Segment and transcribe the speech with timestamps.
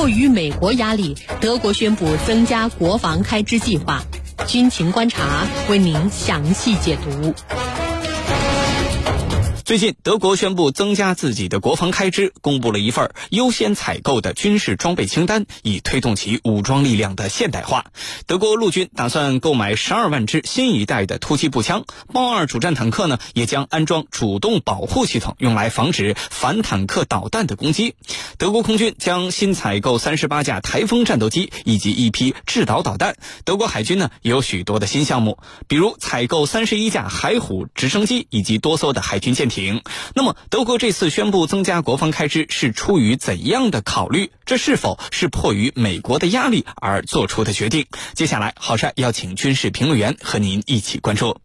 [0.00, 4.00] 迫于美国压力，德国宣布增加国防开支计划。
[4.46, 7.34] 军情观察为您详细解读。
[9.70, 17.86] 最近，德国宣布增加自己的国防开支，公布了一份优先采购的军事装备清单，以推动其武装力量的现代化。
[18.26, 27.94] 德国陆军打算购买十二万支新一代的突击步枪，豹二主战坦克呢也将安装主动保护系统，用来防止反坦克导弹的攻击。
[28.38, 33.14] 德国空军将新采购三十八架台风战斗机以及一批制导导弹。
[33.44, 39.59] 德国海军呢也有许多的新项目，比如采购三十一架海虎直升机以及多艘的海军舰艇。
[40.14, 44.30] 那么，德国这次宣布增加国防开支是出于怎样的考虑？
[44.46, 47.86] 这是否是迫于美国的压力而做出的决定？
[48.14, 51.36] 接下来，好帅邀请军事评论员和您一起关注。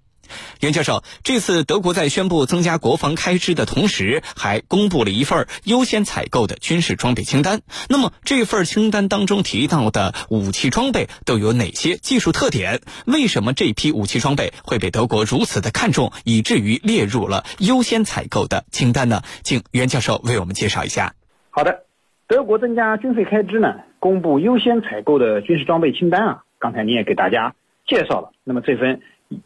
[0.59, 7.61] 袁教授，这次德国在宣布增加国防开支的同时，还公布了一份优先采购的军事装备清单。
[7.89, 12.81] 那么，这份清单当中提到的武器装备都有哪些技术特点？
[13.05, 19.21] 为什么这批武器装备会被德国如此的看重，以至于列入了优先采购的清单呢？
[19.43, 21.13] 请袁教授为我们介绍一下。
[21.49, 21.85] 好的，
[22.27, 26.41] 德国增加军费开支呢，公布优先采购的军事装备清单啊。
[26.59, 27.53] 刚才你也给大家
[27.87, 29.01] 介绍了，那么这份。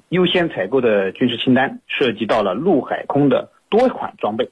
[0.10, 4.50] 优先采购的军事清单涉及到了陆海空的多款装备。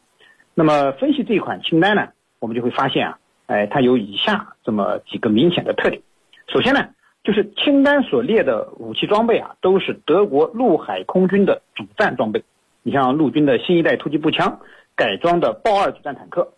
[0.54, 6.02] 那么分析这一款清单呢，我们就会发现啊，哎，它有以下这么几个明显的特点。
[6.48, 6.90] 首先呢，
[7.24, 12.44] 就是清单所列的武器装备啊，都是德国陆海空军的主战装备。
[12.84, 14.60] 你像陆军的新一代突击步枪、
[14.96, 16.54] 改装的豹二主战坦克，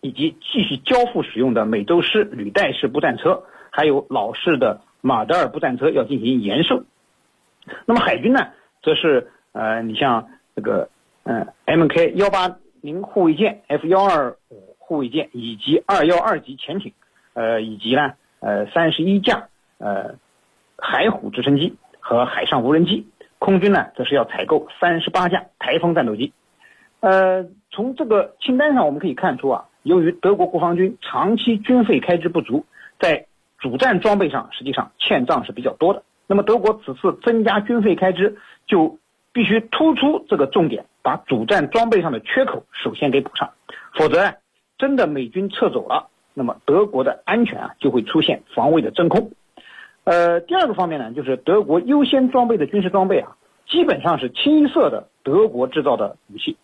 [0.00, 6.82] 以及继续交付使用的美洲狮履带式步战车，还有老式的马德尔步战车要进行延寿。
[7.86, 8.48] 那么海军呢，
[8.82, 10.88] 则是呃，你像这个
[11.24, 16.92] 嗯，Mk 幺八零护卫舰、F 幺二五护卫舰以及二幺二级潜艇，
[17.34, 20.16] 呃，以及呢呃三十一架呃
[20.76, 23.06] 海虎直升机和海上无人机。
[23.38, 26.32] 空军呢，则是要采购三十八架台风战斗机。
[27.00, 32.64] 呃，从这个清单上我们可以看出啊，由于德国国防军长期军费开支不足，
[33.00, 33.26] 在
[33.58, 36.04] 主战装备上实际上欠账是比较多的。
[36.32, 38.98] 那么德国此次增加军费开支，就
[39.34, 43.50] 必须突出这个重点，把主战装备上的缺口首先给补上，
[43.92, 44.32] 否则
[44.78, 49.32] 真的美军撤走了，那么德国的安全啊就会出现防卫的真空。
[50.04, 53.36] 呃，第二个方面呢，就是德国优先装备的军事装备啊，
[53.68, 56.56] 基本上是清一色的德国制造的武器。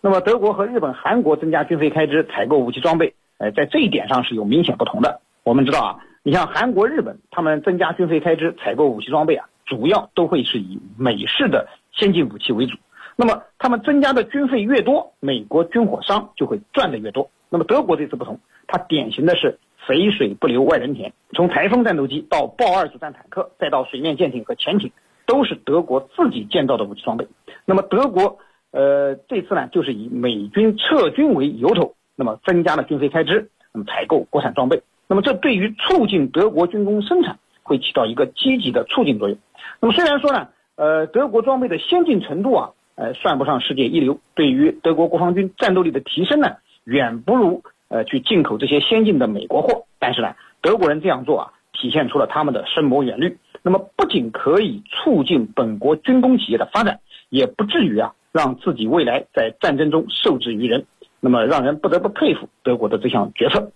[0.00, 5.20] 那么德国和日本、韩国增加军费开支采购武器装备，呃，在这一点上是有明显不同的。
[5.44, 5.98] 我们知道啊。
[6.24, 12.78] 你像韩国、日本，他们增加军费开支采购武器装备啊，主要都会是以美式的先进武器为主。
[13.16, 17.28] 那么他们增加的军费越多，美国军火商就会赚的越多。
[17.50, 18.38] 那么德国这次不同，
[18.68, 21.12] 它典型的是肥水不流外人田。
[21.34, 24.92] 从台风战斗机到豹二主战坦克，再到水面舰艇和潜艇，
[25.26, 27.26] 都是德国自己建造的武器装备。
[27.64, 28.38] 那么德国，
[28.70, 34.80] 呃，这次呢，就是以美军撤军为由头，那么增加了军费开支，那么采购国产装备。
[35.12, 39.36] 那么这对于促进德国军工生产会起到一个积极的促进作用。
[39.78, 49.84] 那么虽然说呢，呃，德国装备的先进程度啊，呃，算不上世界一流，对于德国国防军战斗力的提升呢，远不如呃去进口这些先进的美国货。
[49.98, 53.36] 但是呢，德国人这样做啊，体现出了他们的深谋远虑。
[53.60, 60.86] 那么不仅可以促进本国军工企业的发展，也不至于啊让自己未来在战争中受制于人。
[61.24, 63.70] 那么让人不得不佩服德国的这项决策。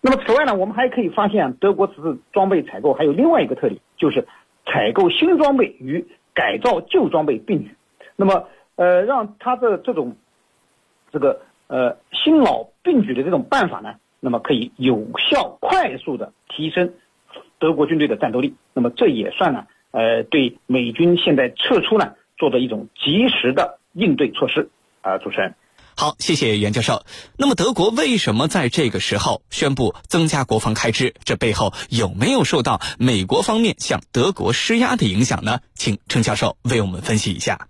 [0.00, 4.26] 那么此外呢，我们还可以发现，德国此次装备采购还有另外一个特点，就是
[4.66, 6.04] 采购新装备与
[6.34, 7.70] 改造旧装备并举。
[8.16, 10.16] 那么，呃，让他的这种
[11.12, 16.92] 这个呃新老并举的这种办法呢，那么可以有效快速的提升
[17.60, 18.56] 德国军队的战斗力。
[18.74, 24.68] 那么这也算呢，呃，对美军现在撤出呢做的一种及时的应对措施。
[25.00, 25.54] 啊，主持人。
[26.00, 27.04] 好，谢谢袁教授。
[27.36, 31.12] 那么，德国为什么在这个时候宣布增加国防开支？
[31.24, 35.58] 这背后有没有受到美国方面向德国施压的影响呢？
[35.74, 37.66] 请陈教授为我们分析一下。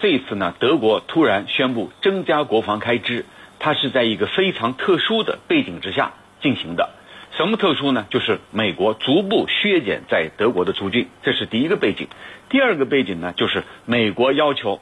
[0.00, 3.24] 这一次呢，德国突然宣布增加国防开支，
[3.60, 6.90] 它是在一个非常特殊的背景之下进行的。
[7.36, 8.08] 什么特殊呢？
[8.10, 12.08] 就是美国逐步削减在德国的驻军，这是第一个背景。
[12.50, 14.80] 第二个背景呢，就是美国要求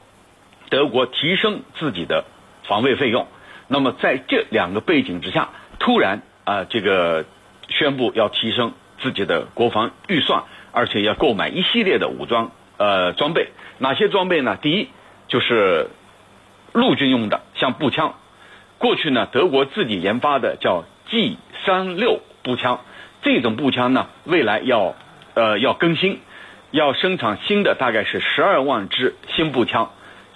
[0.71, 2.25] 德国提升自己的。
[2.67, 3.27] 防卫费用，
[3.69, 7.25] 那么在这两个背景之下，突然啊，这个
[7.69, 13.49] 宣布要提升自己的国防预算，而且要购买一系列的武装呃装备。
[13.79, 14.57] 哪些装备呢？
[14.61, 14.89] 第一
[15.29, 15.89] 就是
[16.73, 18.15] 陆军用的，像步枪。
[18.79, 22.81] 过去呢，德国自己研发的叫 G 三六步枪。
[23.23, 24.95] 这种步枪呢，未来要
[25.35, 26.21] 呃要更新，
[26.73, 29.93] 要生产新的，大概是十二万支新步枪，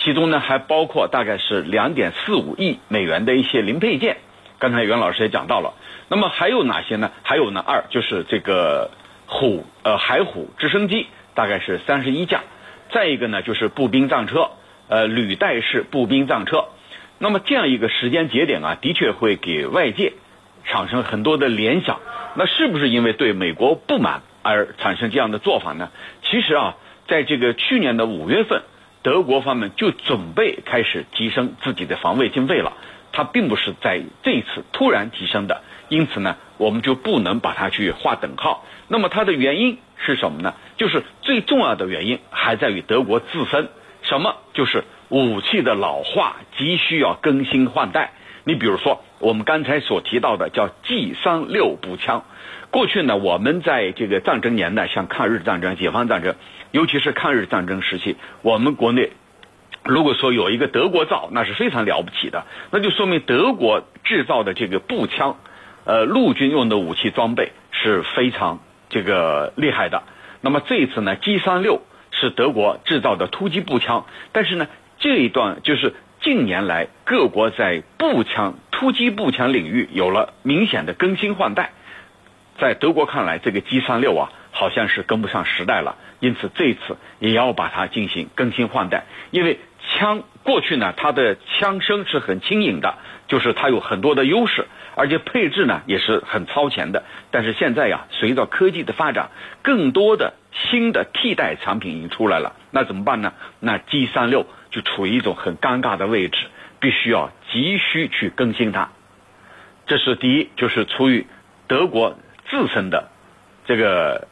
[0.07, 4.19] 其中呢还包括大概是两点四五亿美元的一些零配件。
[4.61, 5.75] 刚才袁老师也讲到了，
[6.07, 7.11] 那么还有哪些呢？
[7.25, 8.93] 还有呢，二就是这个
[9.27, 12.43] 虎呃海虎直升机，大概是三十一架。
[12.93, 14.51] 再一个呢，就是步兵战车，
[14.87, 16.67] 呃履带式步兵战车。
[17.19, 20.13] 那么这样一个时间节点啊，的确会给外界
[20.63, 21.99] 产生很多的联想。
[22.37, 25.91] 那是不是因为对美国不满而产生这样的做法呢？
[26.23, 26.77] 其实啊，
[27.09, 28.63] 在这个去年的五月份，
[29.07, 32.73] 德国方面就准备开始提升自己的防卫经费了。
[33.13, 38.65] 它并不是在这一次突然提升的，因此呢，我们就不能把它去划等号。
[38.89, 40.55] 那么它的原因是什么呢？
[40.77, 43.69] 就是最重要的原因还在于德国自身，
[44.03, 44.39] 什么？
[44.55, 48.11] 就是武器的老化，急需要更新换代。
[48.49, 52.25] 你比如说，我们刚才所提到的叫 G 三六步枪，
[52.71, 56.37] 过去呢，我们在这个战争年代，像抗日战争、解放战争，
[56.71, 59.11] 尤其是抗日战争时期，我们国内。
[59.83, 65.39] 如果说有一个德国造，那是非常了不起的，那就说明德国制造的这个步枪，
[65.85, 70.05] 呃，陆军用的武器装备是非常这个厉害的。
[70.41, 71.83] 那么这一次呢，G 三六
[72.13, 74.69] 是德国制造的突击步枪，但是呢，
[75.01, 75.95] 这一段就是
[76.27, 81.71] 近年来各国在步枪、突击步枪领域有了明显的更新换代，
[82.59, 84.33] 在德国看来，这个 G 三六啊。
[84.51, 89.05] 好像是跟不上时代了，因此这一次也要把它进行更新换代。
[89.31, 92.95] 因为枪过去呢，它的枪声是很轻盈的，
[93.29, 94.65] 就是它有很多的优势，
[94.95, 97.05] 而且配置呢也是很超前的。
[97.31, 99.29] 但是现在呀，随着科技的发展，
[99.61, 103.35] 更多的新的替代产品已经出来了，那怎么办呢？
[103.61, 104.47] 那 G 三六
[104.77, 106.47] 就处于一种很尴尬的位置，
[106.79, 108.91] 必须要急需去更新它。
[109.87, 111.27] 这是第一，就是出于
[111.67, 112.17] 德国
[112.49, 113.09] 自身的
[113.67, 114.29] 这个。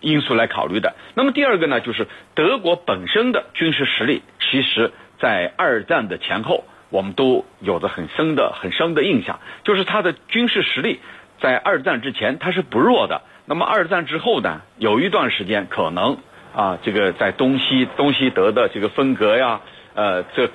[0.00, 0.94] 因素来考虑的。
[1.14, 2.06] 那么第二个呢，就是
[2.36, 11.00] 德国本身的军事实力，其实，在二战的前后，我们都有着很深的、很深的印象，就是它的军事实力
[11.40, 13.22] 在二战之前它是不弱的。
[13.44, 16.18] 那么二战之后呢，有一段时间可能
[16.54, 19.62] 啊，这个在东西东西德的这个分隔呀，
[19.98, 20.48] 呃，这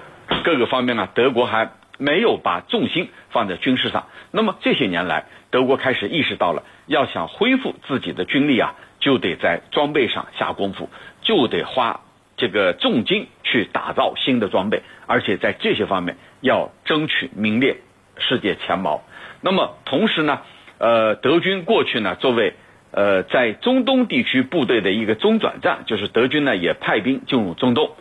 [0.46, 4.08] 各个方面呢，德国还没有把重心放在军事上。
[4.32, 8.76] 那么这些年来，德国开始意识到了，要想恢复自己的军力啊。
[9.02, 10.90] 就得在装备上下功夫，
[11.22, 12.00] 就得花
[12.38, 17.82] 这个重金去打造新的装备，而且在这些方面要争取名列
[18.18, 19.04] 世界前茅。
[19.42, 20.40] 那么同时呢，
[20.78, 22.54] 呃，德军过去呢作为
[22.92, 27.92] 呃在中东地区部队的一个中转站，就是德军呢也派兵进入中东。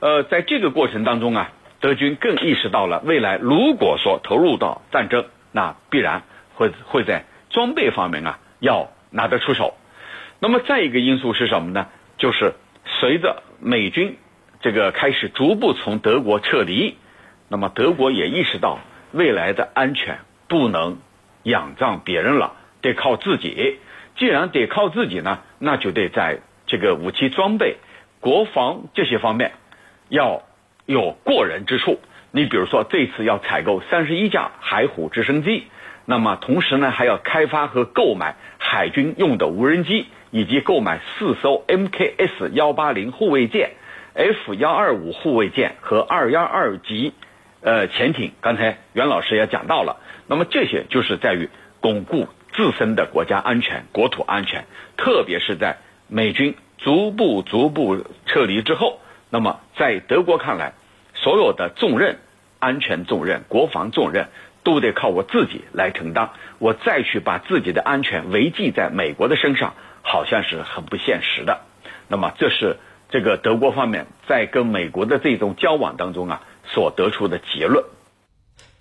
[0.00, 1.50] 呃，在这个过程当中啊，
[1.80, 6.22] 德军更意识到了未来如果说投入到战争，那必然
[6.54, 9.74] 会会在装备方面啊要拿得出手。
[10.38, 11.88] 那么再一个因素是什么呢？
[12.16, 12.54] 就是
[12.84, 14.16] 随着美军
[14.60, 16.96] 这个开始逐步从德国撤离，
[17.48, 18.78] 那么德国也意识到
[19.12, 20.98] 未来的安全不能
[21.42, 23.78] 仰仗别人了，得靠自己。
[24.16, 27.76] 既然得靠自己呢，那就得在这个武器装备、
[28.20, 29.52] 国防这些方面
[30.08, 30.42] 要
[30.86, 32.00] 有过人之处。
[32.30, 35.64] 你比如说，这次要采购三十一架海虎直升机，
[36.04, 40.06] 那么同时呢，还要开发和购买海军用的无人机。
[40.30, 43.70] 以及购买四艘 MKS 幺八零护卫舰、
[44.12, 47.14] F 幺二五护卫舰和二幺二级
[47.62, 48.32] 呃潜艇。
[48.42, 51.48] 刚才袁老师也讲到了，那么这些就是在于
[51.80, 54.66] 巩固自身的国家安全、国土安全，
[54.98, 55.78] 特别是在
[56.08, 60.72] 美军逐步逐步撤离之后，那么在德国看来，
[61.14, 62.18] 所有的重任、
[62.58, 64.28] 安全重任、国防重任
[64.62, 69.74] 都得靠我自己来承担，我再去把自己的安全维系在美国的身上。
[70.00, 71.60] 好像是很不现实的，
[72.08, 72.78] 那么这是
[73.10, 77.84] 这个德国方面在跟美国的这种交往当中啊所得出的结论。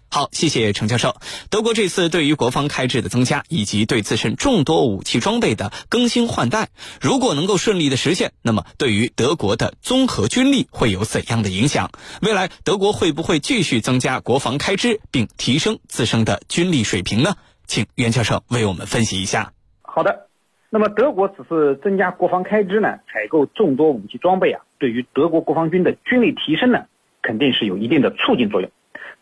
[0.09, 1.15] 好，谢谢程教授。
[1.49, 6.69] 德国这次对于国防开支的增加，以及对自身众多武器装备的更新换代，
[7.01, 11.91] 如果能够顺利的实现，那么对于德国的综合军力会有怎样的影响？
[12.21, 17.35] 未来德国会不会继续增加国防开支，并提升自身的军力水平呢？
[17.65, 19.53] 请袁教授为我们分析一下。
[19.81, 20.27] 好的。
[20.69, 26.87] 那么德国此次增加国防开支呢，采购众多武器装备啊，对于德国国防军的军力提升呢，
[27.21, 28.69] 肯定是有一定的促进作用。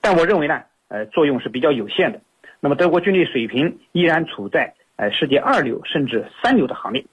[0.02, 2.22] 但我认为呢，呃，作用是比较有限的。
[2.60, 7.06] 那么德国军力水平依然处在呃世界二流甚至三流的行列。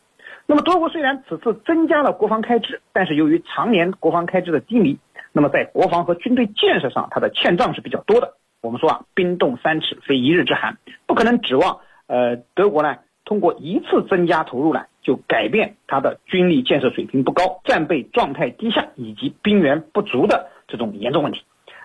[0.47, 4.99] 那么德国虽然此次增加了国防开支，但是由于常年国防开支的低迷，
[5.33, 8.35] 那么在国防和军队建设上，它的欠账是比较多的。
[8.61, 11.81] 我们说啊，冰冻三尺非一日之寒，不可能指望。
[12.07, 21.43] 呃，德国呢通过一次增加投入呢，就改变它的军力建设水平不高、战备状态低下以及兵源不足的这种严重问题。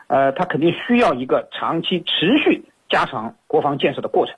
[0.07, 4.35] 呃，它肯定需要一个长期持续加强国防建设的过程。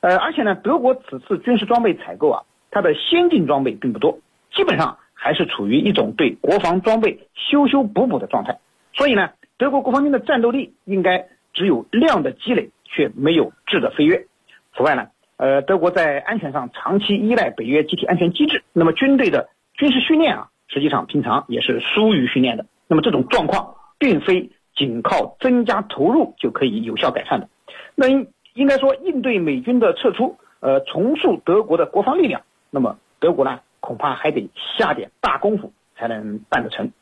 [0.00, 4.18] 呃，而且呢，德国此次军事装备采购啊，它的先进装备并不多，
[4.52, 8.58] 基本上还是处于一种对国防装备修修补补的状态。
[8.92, 14.26] 所以呢，德国国防军的战斗力应该只有量的积累，却没有质的飞跃。
[14.76, 15.08] 此外呢，
[15.38, 22.66] 呃，德国在安全上长期依赖北约集体安全机制，那么军队的军事训练啊，实际上平常也是疏于训练的。
[22.86, 27.48] 那么这种状况并非仅靠增加投入就可以有效改善的。
[27.94, 36.92] 那应应该说，应对美军的撤出，呃，重塑德国的国防力量，那么德国呢，恐怕还得下点大功夫才能办得成。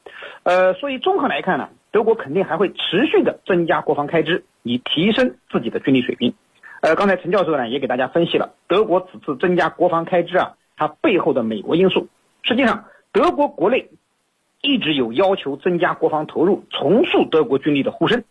[0.45, 1.69] 呃，所以综合来看呢。
[1.95, 6.35] 德国肯定还会持续的增加国防开支，以提升自己的军力水平。
[6.81, 12.09] 呃，刚才陈教授呢也给大家分析了德国此次增加国防开支啊，它背后的美国因素。
[12.43, 13.91] 实际上，德国国内
[14.65, 18.25] 一直有要求增加国防投入，重塑德国军力的呼声。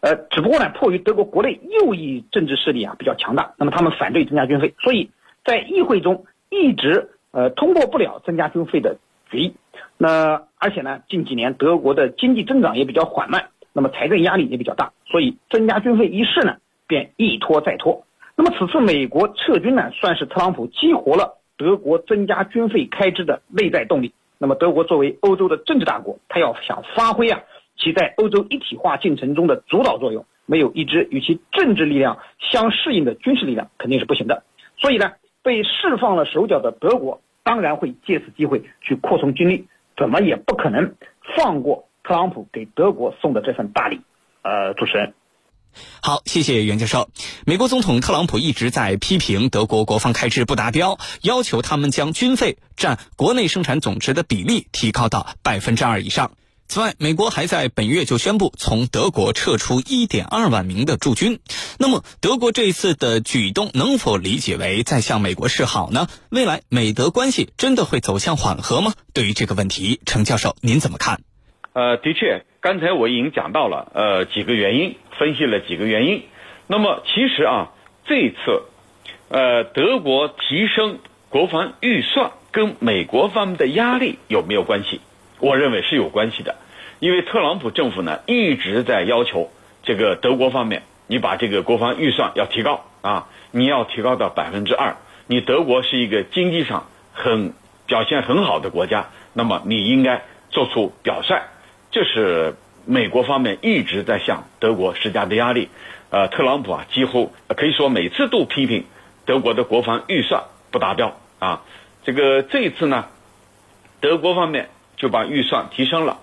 [0.00, 5.10] 呃，只不过呢，迫于德国国内右翼政治势力啊比较强大，那么他们反对增加军费，所以
[5.44, 8.98] 在议会中一直呃通过不了增加军费的
[9.30, 9.54] 决议。
[9.96, 18.04] 那而且呢，近几年德国的经济增长也比较缓慢，那么财政压力也比较大，所以增加军费一事呢，便一拖再拖。
[18.36, 24.12] 那么此次美国撤军呢，算是特朗普激活了德国增加军费开支的内在动力。
[24.38, 27.42] 那么德国作为欧洲的政治大国，他要想发挥啊
[27.76, 34.44] 其在欧洲一体化进程中的主导作用，没有一支与其政治力量相适应的军事力量肯定是不行的。
[34.76, 39.66] 所以呢，被释放了手脚的德国，当然会借此机会去扩充军力。
[39.96, 40.94] 怎么也不可能
[41.36, 44.00] 放过特朗普给德国送的这份大礼。
[44.42, 45.12] 呃，主持人，
[46.00, 47.10] 好，谢谢袁教授。
[47.46, 56.32] 美国总统特朗普一直在批评德国国防开支不达标，要求他们将军费占国内生产总值的比例提高到百分之二以上。
[56.70, 61.40] 此外，美国还在本月就宣布从德国撤出一点二万名的驻军。
[61.78, 66.08] 那么，德国这一次的举动能否理解为在向美国示好呢？
[66.28, 68.92] 未来美德关系真的会走向缓和吗？
[69.14, 71.22] 对于这个问题，程教授您怎么看？
[71.72, 76.24] 呃，的确，刚才我已经讲到了，呃，几个原因，分析了几个原因。
[76.66, 77.70] 那么，其实啊，
[78.04, 78.62] 这一次，
[79.28, 80.98] 呃，德国提升
[81.28, 85.00] 国防预算跟美国方面的压力有没有关系？
[85.38, 86.56] 我认为是有关系的，
[86.98, 89.52] 因为特朗普政府呢一直在要求
[89.84, 94.96] 这个德国方面，你把这个国防预算要提高啊，你要提高到百分之二。
[95.28, 97.52] 你德国是一个经济上很
[97.86, 101.40] 表现很好的国家，那么你应该做出表率。
[101.90, 102.54] 这是
[102.86, 105.68] 美国方面一直在向德国施加的压力。
[106.10, 108.84] 呃，特朗普啊，几乎可以说每次都批评
[109.26, 111.62] 德国的国防预算不达标啊。
[112.04, 113.06] 这个这一次呢，
[114.00, 114.68] 德国方面。
[115.00, 116.18] 就把预算提升了，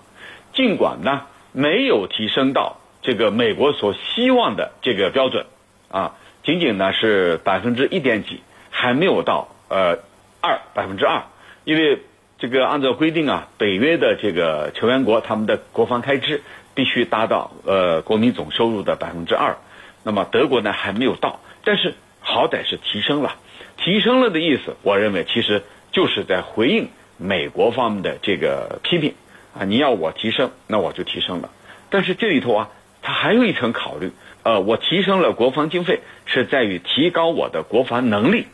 [0.52, 5.46] 尽管呢没有提升到这个美国所希望的这个标准，
[5.90, 10.00] 啊，仅仅呢是百分之一点几，还没有到呃
[10.42, 11.22] 二百分之二，
[11.64, 12.02] 因为
[12.38, 16.42] 这个按照规定啊，北约的这个成员国他们的国防开支
[16.74, 19.56] 必须达到呃国民总收入的百分之二，
[20.02, 23.36] 那么德国呢还没有到，但是好歹是提升了，
[23.76, 25.62] 提升了的意思，我认为其实
[25.92, 26.88] 就是在回应。
[27.18, 29.14] 美国方面的这个批评。
[29.58, 31.48] 啊，你要我提升，那我就提升了。
[31.88, 32.68] 但是这里头啊，
[33.00, 34.12] 它还有一层考虑，
[34.42, 38.48] 呃，我提升了国防经费，是在于提高我的国防能力，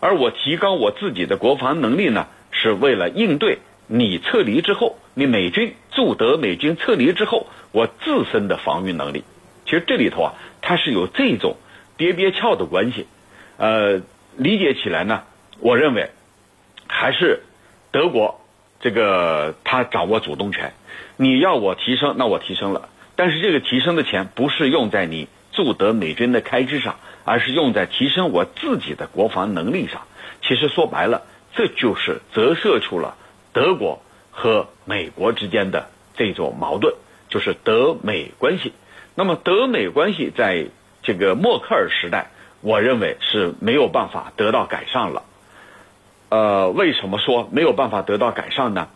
[0.00, 2.26] 而我提高我自己的国防能力呢，
[2.60, 9.24] 是为了应对你撤离之后，你美军驻德美军撤离之后，我自身的防御能力。
[9.64, 11.56] 其实这里头啊，它是有这种
[11.96, 13.06] 憋憋撬的关系，
[13.56, 14.02] 呃，
[14.36, 15.22] 理解起来呢，
[15.60, 16.10] 我认为
[16.86, 17.44] 还是。
[17.90, 18.42] 德国，
[18.80, 20.74] 这个他掌握主动权，
[21.16, 22.90] 你要我提升，那我提升了。
[23.16, 30.02] 但是这个提升的钱不是用在你驻德美军的开支上，而是用在提升我自己的国防能力上。
[30.42, 31.22] 其实说白了，
[31.54, 33.16] 这就是折射出了
[33.52, 36.94] 德国和美国之间的这种矛盾，
[37.28, 38.72] 就是德美关系。
[39.14, 40.66] 那么德美关系在
[41.02, 45.24] 这个默克尔时代，我认为是没有办法得到改善了。
[46.28, 48.88] 呃，为什么说没有办法得到改善呢？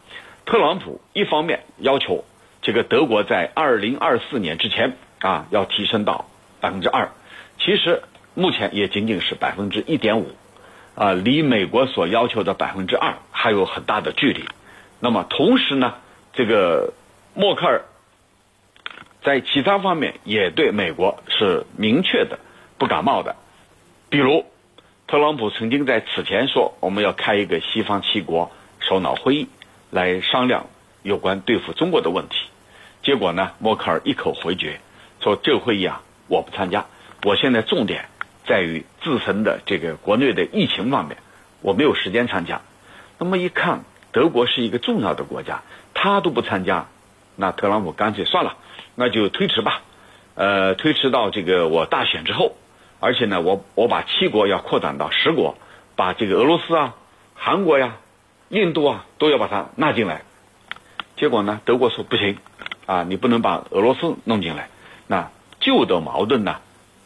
[0.44, 2.24] 特朗普一方面要求
[2.60, 6.28] 这个德国在二零二四年之前啊要提升到
[6.60, 7.10] 百分之二，
[7.58, 8.02] 其实
[8.34, 10.30] 目前也仅仅是百分之一点五，
[10.94, 14.44] 啊，离美国所要求的百分之二还有很大的距离。
[15.00, 15.94] 那么同时呢，
[16.32, 16.92] 这个
[17.34, 17.82] 默克尔
[19.22, 22.38] 在其他方面也对美国是明确的
[22.78, 23.36] 不感冒的，
[24.10, 24.44] 比如
[25.06, 29.48] 特朗普曾经在此前说，我们要开一个西方七国首脑会议，
[29.90, 30.66] 来商量
[31.02, 32.36] 有关对付中国的问题。
[33.02, 34.80] 结果呢，默克尔一口回绝，
[35.20, 36.86] 说这个会议啊，我不参加。
[37.24, 38.06] 我现在重点
[38.52, 41.16] 在于自身的这个国内的疫情方面，
[41.62, 42.60] 我没有时间参加。
[43.16, 43.80] 那么一看，
[44.12, 45.62] 德国是一个重要的国家，
[45.94, 46.88] 他都不参加，
[47.34, 48.58] 那特朗普干脆算了，
[48.94, 49.80] 那就推迟吧。
[50.34, 52.54] 呃，推迟到这个我大选之后，
[53.00, 55.56] 而且呢，我我把七国要扩展到十国，
[55.96, 56.94] 把这个俄罗斯啊、
[57.34, 57.96] 韩国呀、
[58.50, 60.24] 印度啊都要把它纳进来。
[61.16, 62.36] 结果呢，德国说不行，
[62.84, 64.68] 啊，你不能把俄罗斯弄进来。
[65.06, 66.56] 那旧的矛盾呢，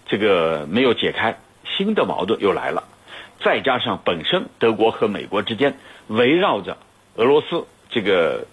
[0.07, 1.39] 这个没有解开，
[1.77, 2.85] 新的矛盾又来了。
[3.43, 6.79] 再加上本身德国和美国之间围绕着
[7.17, 8.47] 俄罗斯这个。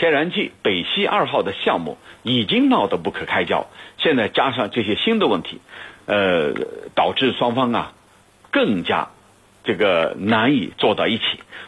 [0.00, 3.66] 天然气北溪二号的项目已经闹得不可开交，
[3.96, 5.60] 现在加上这些新的问题，
[6.06, 6.54] 呃，
[6.94, 7.92] 导致双方啊
[8.52, 9.08] 更加
[9.64, 11.24] 这个难以坐到一起。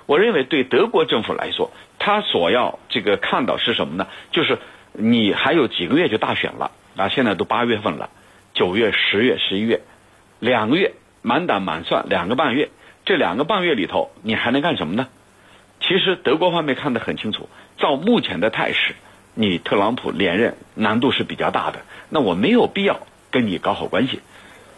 [0.07, 4.07] 我认为对德国政府来说，他所要这个看到是什么呢？
[4.31, 4.61] 就是
[4.93, 8.11] 你还有几个月就大选了啊，现在都八月份了，
[8.55, 9.81] 九月、十月、十一月，
[10.39, 10.93] 两个月
[11.23, 12.71] 满打满算两个半月，
[13.05, 15.09] 这两个半月里头你还能干什么呢？
[15.81, 17.49] 其实德国方面看得很清楚。
[17.79, 18.95] 照目前的态势，
[19.35, 21.81] 你特朗普连任难度是比较大的。
[22.11, 24.21] 那我没有必要跟你搞好关系。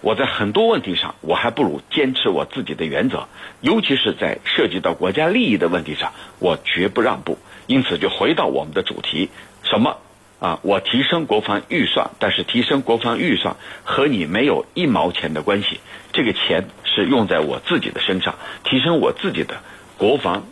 [0.01, 3.27] 我在很多问题上，我还不如坚持我自己的原则，
[3.61, 7.39] 尤其是在涉及到国家利益的问题上，我绝不让步。
[7.67, 9.31] 因此，就回到我们的主题：
[9.63, 9.99] 什么
[10.43, 10.59] 啊？
[10.63, 15.81] 我提升国防预算，但是提升国防预算和你没有一毛钱的关系。
[16.13, 18.35] 这个钱是用在我自己的身上，
[18.65, 19.63] 提升我自己的
[19.97, 20.45] 国防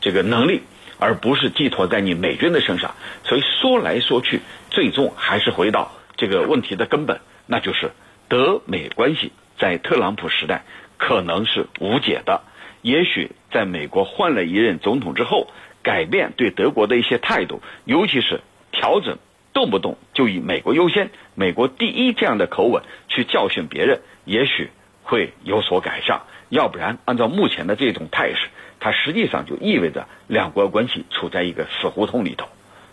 [0.00, 0.60] 这个能力。
[0.98, 7.90] 而不是寄托在你美军的身上，所以说来说去，最终还是回到这个问题的根本，那就是
[8.30, 10.64] 德美关系在特朗普时代
[10.96, 12.40] 可能是无解的。
[12.80, 15.48] 也许在美国换了一任总统之后，
[15.82, 18.40] 改变对德国的一些态度，尤其是
[18.72, 19.18] 调整
[19.56, 24.68] 动不动就以美国优先、美国第一这样的口吻去教训别人，也许
[25.02, 26.20] 会有所改善。
[26.50, 28.48] 要不然，按照目前的这种态势。
[28.80, 32.48] 它实际上就意味着两国关系处在一个死胡同里头。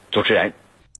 [0.09, 0.53] 主持人。